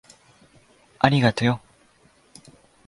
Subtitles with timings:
[0.97, 1.61] ありがとよ。